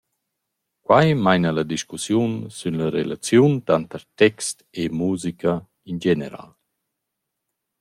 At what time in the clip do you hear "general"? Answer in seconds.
6.05-6.49